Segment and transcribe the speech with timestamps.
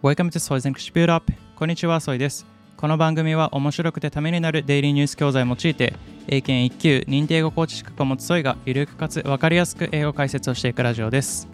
[0.00, 2.46] Welcome to Soy's English Build Up こんにちは、ソイです。
[2.76, 5.92] この番組は面白くてためになるデイリーニュース教材を用いて、
[6.28, 11.48] 英検1級認定語コーチ資格を持つソイがゆるくかつ分かりやすく英語解説をしていくラジオです。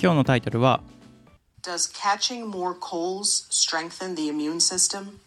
[0.00, 0.80] 今日のタイトルは、
[1.62, 5.18] Does catching more colds strengthen the immune system?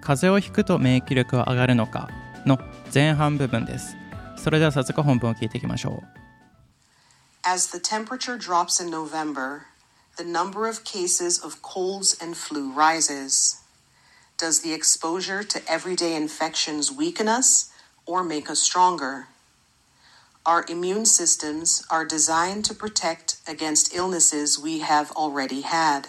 [0.00, 2.08] 風邪をひくと免疫力は上がるのか？
[2.46, 2.58] の
[2.92, 3.96] 前半部分です。
[4.36, 7.48] それでは早速本文を聞いていきましょう。
[7.48, 9.60] As the temperature drops in November,
[10.18, 13.60] the number of cases of colds and flu rises.
[14.36, 17.70] Does the exposure to everyday infections weaken us
[18.04, 19.28] or make us stronger?
[20.44, 26.08] Our immune systems are designed to protect against illnesses we have already had.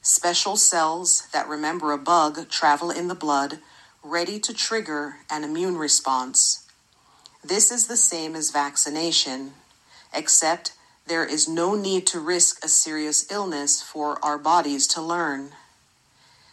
[0.00, 3.60] Special cells that remember a bug travel in the blood,
[4.02, 6.66] ready to trigger an immune response.
[7.44, 9.52] This is the same as vaccination,
[10.12, 10.72] except
[11.06, 15.50] there is no need to risk a serious illness for our bodies to learn.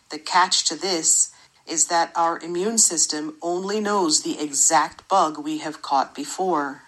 [0.09, 1.31] The catch to this
[1.67, 6.81] is that our immune system only knows the exact bug we have caught before.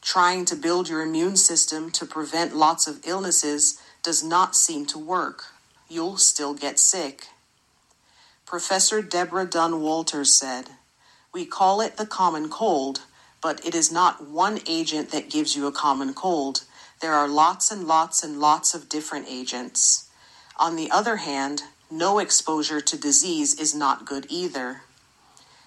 [0.00, 4.98] Trying to build your immune system to prevent lots of illnesses does not seem to
[4.98, 5.44] work.
[5.88, 7.28] You'll still get sick.
[8.46, 10.70] Professor Deborah Dunn Walters said,
[11.32, 13.02] We call it the common cold,
[13.42, 16.62] but it is not one agent that gives you a common cold.
[17.00, 20.08] There are lots and lots and lots of different agents.
[20.56, 24.82] On the other hand, no exposure to disease is not good either.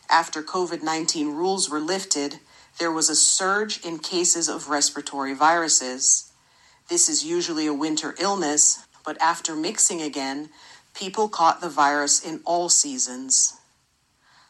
[0.09, 2.39] After COVID 19 rules were lifted,
[2.79, 6.31] there was a surge in cases of respiratory viruses.
[6.87, 10.49] This is usually a winter illness, but after mixing again,
[10.93, 13.53] people caught the virus in all seasons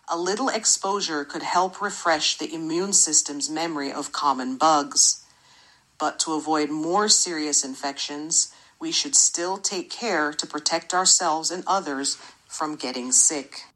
[0.08, 5.24] A little exposure could help refresh the immune system's memory of common bugs.
[5.98, 11.62] But to avoid more serious infections, we should still take care to protect ourselves and
[11.66, 12.16] others
[12.48, 13.66] from getting sick.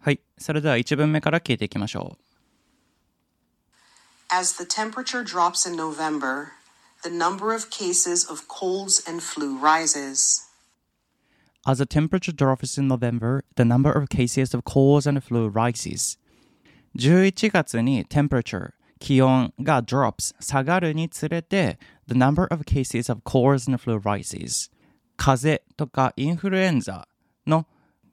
[0.00, 2.24] はい、それでは1文目から聞いていきましょう。
[4.30, 6.52] As the temperature drops in November,
[7.02, 10.42] the number of cases of colds and flu rises.
[11.68, 16.18] As the temperature drops in November, the number of cases of colds and flu rises.
[16.96, 24.70] 11月に temperature 気温が drops 下がるにつれて the number of cases of colds and flu rises
[25.16, 27.08] 風邪とかインフルエンザ
[27.46, 27.66] の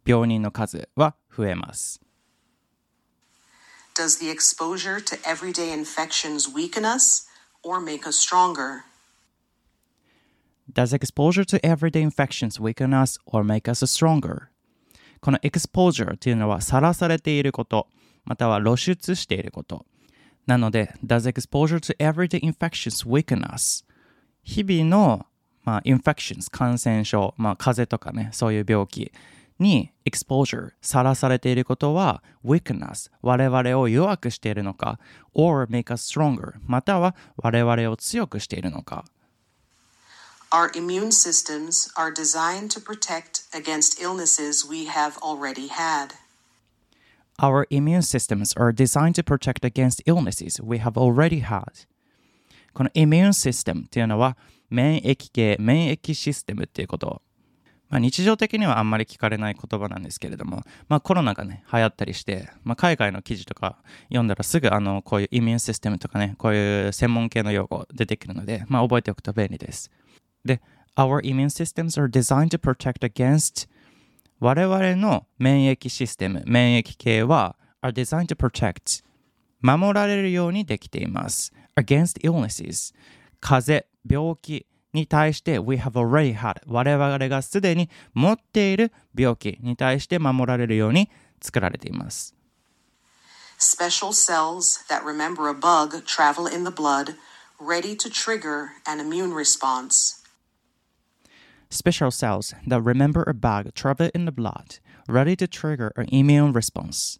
[0.06, 2.02] 病人の数は増えます
[3.94, 7.28] Does the exposure to everyday infections weaken us
[7.62, 8.84] or make us stronger?
[10.72, 14.49] Does exposure to everyday infections weaken us or make us stronger?
[15.21, 17.87] この exposure というのはさらされていること
[18.25, 19.87] または露出していること
[20.47, 23.84] なので Does exposure to everyday infections weaken us?
[24.43, 25.26] 日々の、
[25.65, 29.12] まあ、infections 感染症、まあ、風邪とかねそういう病気
[29.59, 34.99] に exposure さらされていることは weaken us 我々を弱くしているのか
[35.32, 39.05] or make us stronger または我々を強くしているのか
[40.56, 46.15] Our immune systems are designed to protect against illnesses we have already had.
[47.39, 51.84] Our immune systems are designed to protect against illnesses we have already had.
[52.72, 54.39] この immune system っていうのは
[54.71, 57.21] 免疫系、免疫システムっていうこと。
[57.91, 63.77] まあ、日常的にはあんまり聞かれない言葉なんですけれども、まあ、コロナがね、流行ったりして、まあ、海外の記事とか
[64.09, 69.91] 読んだらすぐあのこういうイミューンシステムとかね、こういう専門系の用語出てくるので、まあ、覚えておくと便利です。
[70.47, 70.62] で、
[70.97, 73.69] Our immune systems are designed to protect against
[74.41, 79.05] 我々の免疫システム、免疫系は are designed to protect
[79.61, 81.53] 守られるようにできています。
[81.77, 82.95] against illnesses
[83.41, 92.35] 風邪、病気に対して we have already had 我々がすでに持っている病気に対して守られるように作られています。
[93.59, 97.15] Special cells that remember a bug travel in the blood,
[97.59, 100.25] ready to trigger an immune response.
[101.69, 106.51] Special cells that remember a bug travel in the blood, ready to trigger an immune
[106.51, 107.19] response.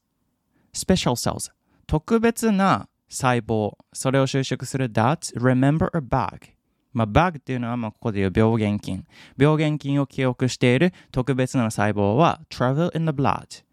[0.74, 1.52] Special cells
[1.88, 6.52] 特別な細胞それを収縮する that remember a bug
[6.94, 9.06] まあ、bug っていうのはまあここで言う病原菌
[9.38, 13.64] 病原菌を記憶している特別な細胞は travel in the blood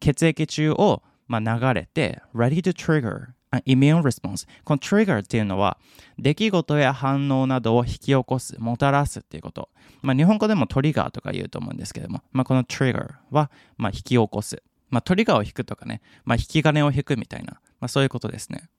[0.00, 3.34] 血液中をまあ流れて ready to trigger an
[3.65, 5.77] Immune response この trigger っていうのは
[6.19, 9.69] 出来事や反応などを引き起こすもたらすっていうこと。
[10.01, 14.61] まあ日本語でもトリガーとか言うと思うんですけどもまあこの trigger はまあ引き起こす。
[14.89, 16.01] まあトリガーを引くとかね。
[16.25, 17.59] まあ引き金を引くみたいな。
[17.79, 18.69] まあそういうことですね。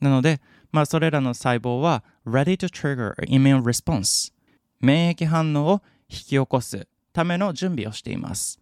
[0.00, 0.40] なので、
[0.72, 4.32] まあ、それらの細胞は ready to trigger an immune response
[4.80, 8.58] 免疫反応を引き起こすための準備をしています。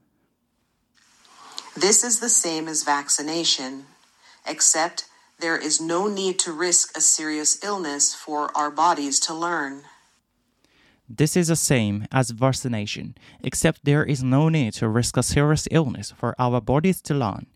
[1.76, 3.84] This is the same as vaccination,
[4.44, 5.09] except
[5.39, 9.83] there is no need to risk a serious illness for our bodies to learn.
[11.09, 15.67] This is the same as vaccination, except there is no need to risk a serious
[15.69, 17.47] illness for our bodies to learn.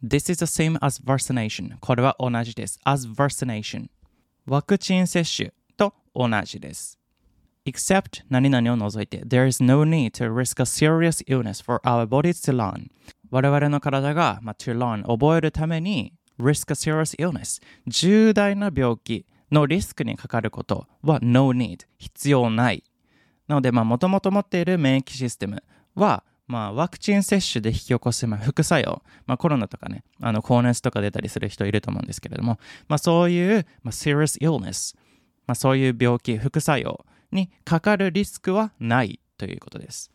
[0.00, 1.78] This is the same as vaccination.
[1.80, 2.78] これは同じです。
[2.84, 3.88] as vaccination.
[4.46, 6.98] ワクチン接種と同じです。
[7.64, 12.90] except 何々を除いて there is no need to risk a serious illness for our bodies to learn
[13.30, 17.61] 我々の体が、まあ、to learn 覚えるために risk a serious illness.
[17.87, 21.85] 重大な病気のリスクにかかることは no need.
[21.97, 22.83] 必要ない。
[23.47, 25.63] なのでもともと持っている免疫システム
[25.95, 32.57] はまあ、ワクチン接種で引き起こす、まあ、副作用、まあ、コロナとかね、あの高熱とか出たりする人いると思うんですけれども、
[32.87, 34.95] まあ、そういう、まあ、serious illness、
[35.45, 40.09] まあ、そういう病気、副作用にかかるリスクはないということです。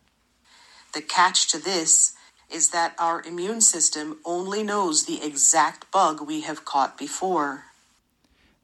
[0.93, 2.15] The catch to this
[2.53, 7.63] is that our immune system only knows the exact bug we have caught before.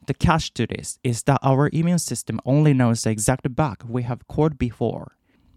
[0.06, 4.04] The catch to this is that our immune system only knows the exact bug we
[4.04, 5.12] have caught before.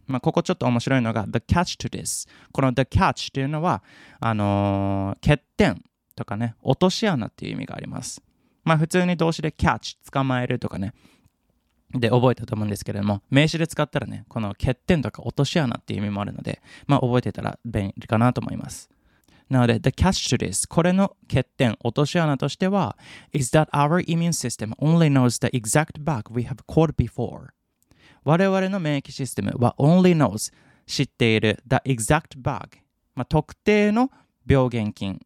[0.07, 3.83] まあ、ここちょっと面白いのが the catch to this この the catch というのは
[4.21, 5.83] あのー、欠点
[6.17, 8.21] とかね落とし穴っていう意味があります
[8.65, 10.93] まあ普通に動詞で catch 捕まえるとかね
[11.95, 18.91] で覚えたと思うんですけれども名詞で使ったらねこの欠点とか落とし穴っていう意味もあるのでまあ覚えてたら便利かなと思います。
[19.49, 22.97] なので、the catch to this これの欠点、落とし穴としては
[23.35, 27.49] is that our immune system only knows the exact bug we have caught before.
[28.25, 30.55] 我々の免疫システムは only knows
[30.87, 32.79] 知っている the exact bug、
[33.15, 34.11] まあ、特定の
[34.47, 35.21] 病原菌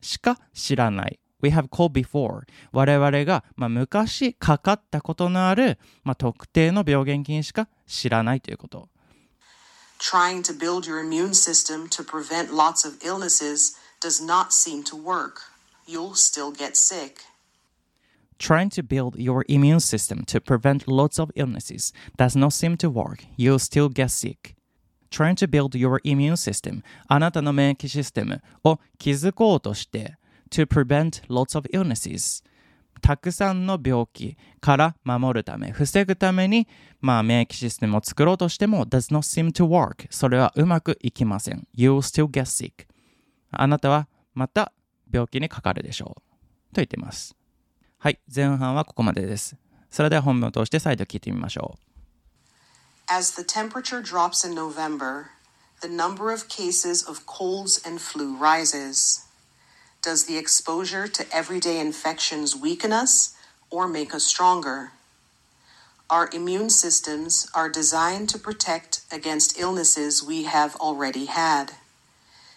[0.00, 1.18] しか知らない。
[1.42, 8.88] We have called before 我々が、まあ、昔かかったことのある、まあ、特定の病原菌しか知らないということ
[9.98, 14.96] Trying to build your immune system to prevent lots of illnesses does not seem to
[14.96, 15.42] work.
[15.86, 17.20] You'll still get sick.
[18.36, 22.90] Trying to build your immune system to prevent lots of illnesses does not seem to
[22.90, 23.24] work.
[23.36, 24.56] You'll still get sick.
[25.12, 30.16] Trying to build your immune system あなたの免疫システムを築こうとして
[30.52, 32.44] to prevent lots of illnesses
[33.02, 36.68] たくさんの病気から守るため、防ぐために、
[37.00, 41.66] まあ、免疫システムを作ろうとしても does not seem to work それはうまくいきません。
[41.76, 42.86] You'll still get sick
[43.50, 44.72] あなたはまた
[45.12, 46.20] 病気にかかるでしょう。
[46.74, 47.34] と言っています。
[47.98, 49.56] はい、前半はここまでです。
[49.90, 53.12] それでは本文を通して再度聞いてみましょう。
[53.12, 55.26] As the temperature drops in November,
[55.82, 59.31] the number of cases of colds and flu rises.
[60.02, 63.36] Does the exposure to everyday infections weaken us
[63.70, 64.90] or make us stronger?
[66.10, 71.74] Our immune systems are designed to protect against illnesses we have already had.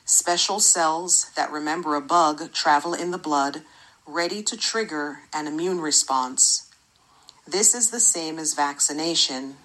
[0.05, 3.61] Special cells that remember a bug travel in the blood
[4.07, 6.71] ready to trigger an immune response.
[7.45, 9.57] This is the same as vaccination,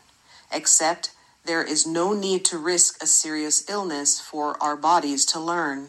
[0.52, 1.12] except
[1.46, 5.88] there is no need to risk a serious illness for our bodies to learn.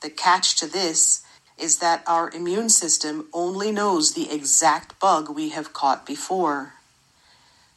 [0.00, 1.22] The catch to this
[1.58, 6.74] is that our immune system only knows the exact bug we have caught before.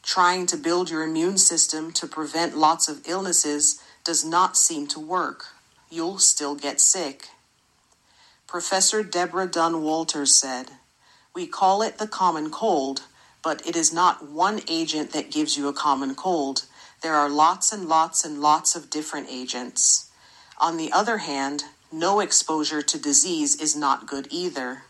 [0.01, 4.99] Trying to build your immune system to prevent lots of illnesses does not seem to
[4.99, 5.47] work.
[5.89, 7.29] You'll still get sick.
[8.47, 10.71] Professor Deborah Dunn Walters said,
[11.33, 13.03] We call it the common cold,
[13.41, 16.65] but it is not one agent that gives you a common cold.
[17.01, 20.09] There are lots and lots and lots of different agents.
[20.57, 24.83] On the other hand, no exposure to disease is not good either.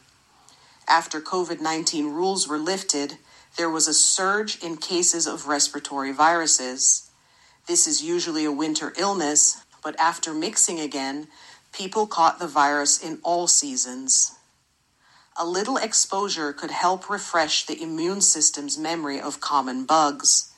[0.88, 3.18] After COVID 19 rules were lifted,
[3.58, 7.12] there was a surge in cases of respiratory viruses.
[7.68, 11.28] This is usually a winter illness, but after mixing again,
[11.74, 14.34] People caught the virus in all seasons.
[15.36, 20.54] A little exposure could help refresh the immune system's memory of common bugs.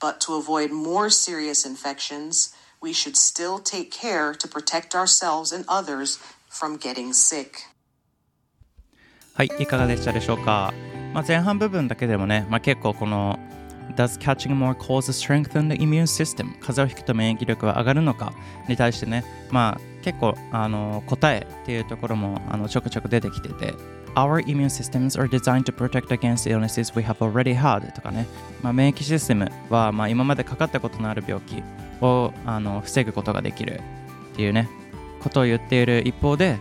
[0.00, 5.64] But to avoid more serious infections, we should still take care to protect ourselves and
[5.68, 6.18] others
[6.48, 7.50] from getting sick.
[9.34, 10.72] はい、いかがでしたでしょうか、
[11.12, 13.38] まあ、前半部分だけでもね、まあ、結構この
[13.94, 16.58] Does catching more colds strengthen the immune system?
[16.60, 18.32] 風邪をひくと免疫力は上がるのか
[18.68, 23.74] に対してね、まあ結構あの答えっていうところもあのちょくちょく出てきてて
[24.16, 28.26] Our immune systems are designed to protect against illnesses we have already had とかね、
[28.62, 31.62] まあ、免疫システムは、まあ、今までかかったことのある病気
[32.00, 33.80] をあの防ぐことができる
[34.32, 34.68] っていうね
[35.22, 36.58] ことを言っている一方で、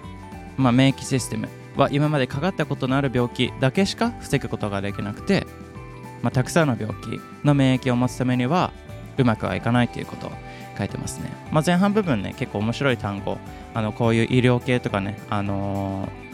[0.58, 1.48] まあ、免疫システム
[1.78, 5.48] は今までかかったことのある病気だけしか防ぐことができなくて
[6.26, 8.74] まあ、たくさんの病気の免疫を持つためには
[9.20, 10.32] うまくはいかないということを
[10.76, 13.38] 書いてますね、まあ、前半部分ね結構面白い単語
[13.76, 16.25] あのこういう医療系とかね、あのー、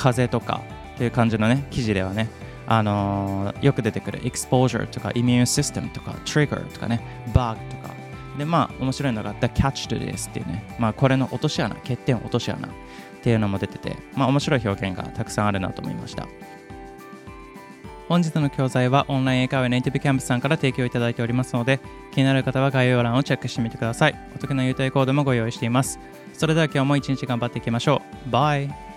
[0.00, 0.62] 風とか
[0.94, 2.28] っていう感じのね記事ではね
[2.66, 7.00] あのー、よく出てくる exposure とか immune system とか trigger とかね
[7.34, 7.90] bug とか。
[8.38, 10.64] でまあ面白いのが the catch to this っていうね。
[10.78, 12.70] まあこれの落とし穴欠点落とし穴っ
[13.22, 16.26] ていうのも出ててまあ面白い表現がたくさんあるなと思いました。
[18.08, 21.78] 本日の教材はオンライン英会話ネイティブキャンプさんから提供いただいておりますので
[22.12, 24.14] 気になる方は概要欄をチェックしてみてください。
[24.34, 25.98] お得な優待コードもご用意しています。
[26.32, 28.30] それでは今日も一日頑張っていきましょう。
[28.30, 28.89] バイ